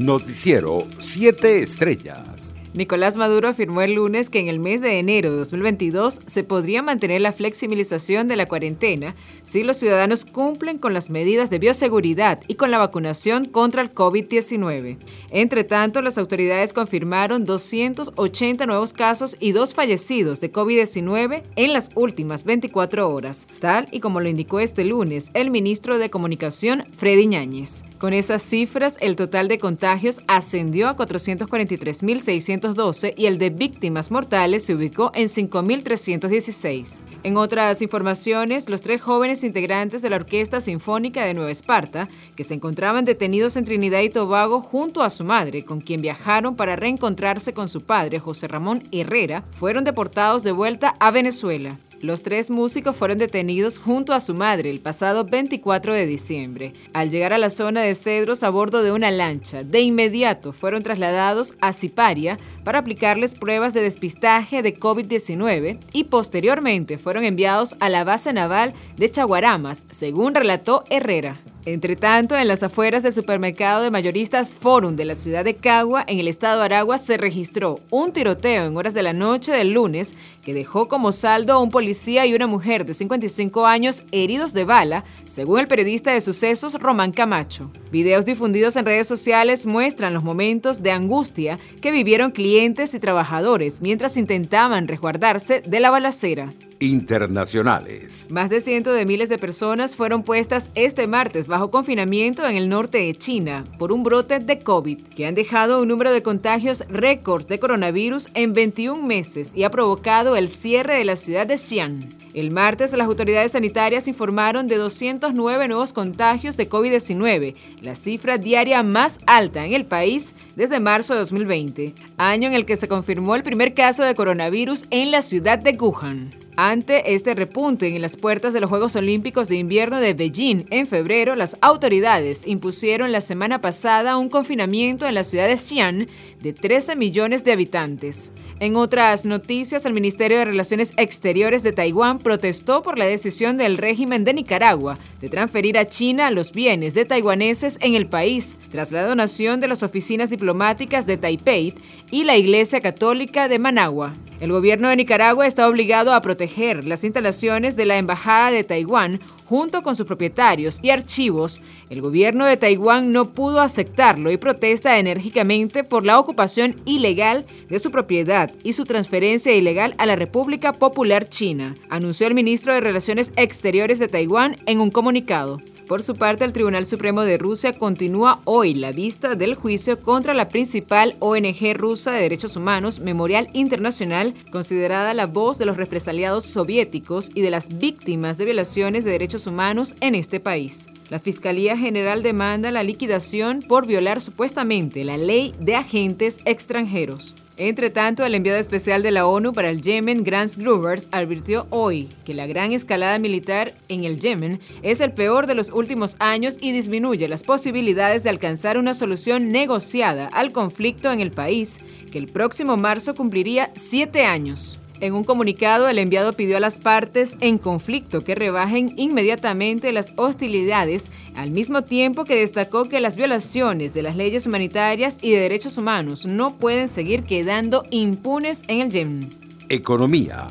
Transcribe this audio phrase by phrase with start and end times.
[0.00, 2.54] Noticiero 7 Estrellas.
[2.72, 6.80] Nicolás Maduro afirmó el lunes que en el mes de enero de 2022 se podría
[6.80, 12.40] mantener la flexibilización de la cuarentena si los ciudadanos cumplen con las medidas de bioseguridad
[12.48, 14.96] y con la vacunación contra el COVID-19.
[15.28, 21.90] Entre tanto, las autoridades confirmaron 280 nuevos casos y dos fallecidos de COVID-19 en las
[21.94, 27.26] últimas 24 horas, tal y como lo indicó este lunes el ministro de Comunicación, Freddy
[27.26, 27.84] Ñáñez.
[28.00, 34.64] Con esas cifras, el total de contagios ascendió a 443.600 y el de víctimas mortales
[34.64, 37.00] se ubicó en 5.316.
[37.24, 42.44] En otras informaciones, los tres jóvenes integrantes de la Orquesta Sinfónica de Nueva Esparta, que
[42.44, 46.76] se encontraban detenidos en Trinidad y Tobago junto a su madre, con quien viajaron para
[46.76, 51.78] reencontrarse con su padre, José Ramón Herrera, fueron deportados de vuelta a Venezuela.
[52.02, 56.72] Los tres músicos fueron detenidos junto a su madre el pasado 24 de diciembre.
[56.94, 60.82] Al llegar a la zona de Cedros a bordo de una lancha, de inmediato fueron
[60.82, 67.90] trasladados a Ciparia para aplicarles pruebas de despistaje de COVID-19 y posteriormente fueron enviados a
[67.90, 71.38] la base naval de Chaguaramas, según relató Herrera.
[71.66, 76.04] Entre tanto, en las afueras del supermercado de mayoristas Forum de la ciudad de Cagua,
[76.06, 79.72] en el estado de Aragua, se registró un tiroteo en horas de la noche del
[79.72, 84.54] lunes que dejó como saldo a un policía y una mujer de 55 años heridos
[84.54, 87.70] de bala, según el periodista de sucesos Román Camacho.
[87.92, 93.82] Videos difundidos en redes sociales muestran los momentos de angustia que vivieron clientes y trabajadores
[93.82, 98.26] mientras intentaban resguardarse de la balacera internacionales.
[98.30, 102.68] Más de cientos de miles de personas fueron puestas este martes bajo confinamiento en el
[102.68, 106.84] norte de China por un brote de COVID que han dejado un número de contagios
[106.88, 111.58] récords de coronavirus en 21 meses y ha provocado el cierre de la ciudad de
[111.58, 112.20] Xi'an.
[112.32, 118.84] El martes las autoridades sanitarias informaron de 209 nuevos contagios de COVID-19, la cifra diaria
[118.84, 123.34] más alta en el país desde marzo de 2020, año en el que se confirmó
[123.34, 126.30] el primer caso de coronavirus en la ciudad de Wuhan.
[126.62, 130.86] Ante este repunte en las puertas de los Juegos Olímpicos de Invierno de Beijing en
[130.86, 136.06] febrero, las autoridades impusieron la semana pasada un confinamiento en la ciudad de Xi'an
[136.42, 138.34] de 13 millones de habitantes.
[138.58, 143.78] En otras noticias, el Ministerio de Relaciones Exteriores de Taiwán protestó por la decisión del
[143.78, 148.92] régimen de Nicaragua de transferir a China los bienes de taiwaneses en el país, tras
[148.92, 151.72] la donación de las oficinas diplomáticas de Taipei
[152.10, 154.14] y la Iglesia Católica de Managua.
[154.40, 159.20] El gobierno de Nicaragua está obligado a proteger las instalaciones de la Embajada de Taiwán
[159.44, 161.60] junto con sus propietarios y archivos.
[161.90, 167.78] El gobierno de Taiwán no pudo aceptarlo y protesta enérgicamente por la ocupación ilegal de
[167.80, 172.80] su propiedad y su transferencia ilegal a la República Popular China, anunció el ministro de
[172.80, 175.60] Relaciones Exteriores de Taiwán en un comunicado.
[175.90, 180.34] Por su parte, el Tribunal Supremo de Rusia continúa hoy la vista del juicio contra
[180.34, 186.44] la principal ONG rusa de derechos humanos, Memorial Internacional, considerada la voz de los represaliados
[186.44, 190.86] soviéticos y de las víctimas de violaciones de derechos humanos en este país.
[191.08, 197.34] La Fiscalía General demanda la liquidación por violar supuestamente la ley de agentes extranjeros.
[197.62, 202.08] Entre tanto, el enviado especial de la ONU para el Yemen, Grant Gruvers, advirtió hoy
[202.24, 206.56] que la gran escalada militar en el Yemen es el peor de los últimos años
[206.58, 212.16] y disminuye las posibilidades de alcanzar una solución negociada al conflicto en el país, que
[212.16, 214.79] el próximo marzo cumpliría siete años.
[215.00, 220.12] En un comunicado, el enviado pidió a las partes en conflicto que rebajen inmediatamente las
[220.16, 225.40] hostilidades, al mismo tiempo que destacó que las violaciones de las leyes humanitarias y de
[225.40, 229.30] derechos humanos no pueden seguir quedando impunes en el Yemen.
[229.70, 230.48] Economía.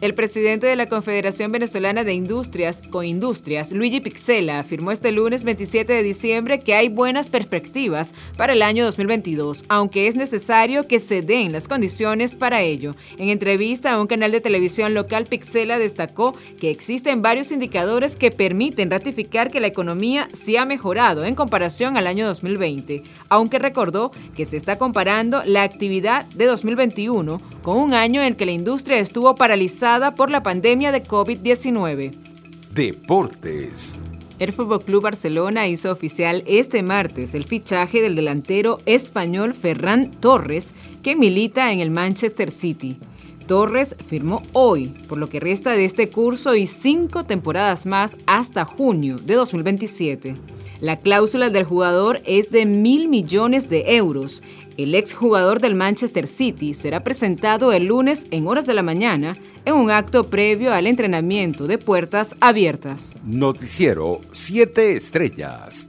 [0.00, 5.92] El presidente de la Confederación Venezolana de Industrias, Coindustrias, Luigi Pixela, afirmó este lunes 27
[5.92, 11.22] de diciembre que hay buenas perspectivas para el año 2022, aunque es necesario que se
[11.22, 12.94] den las condiciones para ello.
[13.16, 18.30] En entrevista a un canal de televisión local, Pixela destacó que existen varios indicadores que
[18.30, 24.12] permiten ratificar que la economía sí ha mejorado en comparación al año 2020, aunque recordó
[24.36, 29.00] que se está comparando la actividad de 2021 con un año en que la industria
[29.00, 32.14] estuvo paralizada por la pandemia de COVID-19.
[32.74, 33.98] Deportes.
[34.38, 40.74] El Fútbol Club Barcelona hizo oficial este martes el fichaje del delantero español Ferran Torres,
[41.02, 42.98] que milita en el Manchester City.
[43.48, 48.64] Torres firmó hoy, por lo que resta de este curso y cinco temporadas más hasta
[48.64, 50.36] junio de 2027.
[50.80, 54.44] La cláusula del jugador es de mil millones de euros.
[54.76, 59.74] El exjugador del Manchester City será presentado el lunes en horas de la mañana en
[59.74, 63.18] un acto previo al entrenamiento de puertas abiertas.
[63.24, 65.88] Noticiero 7 Estrellas.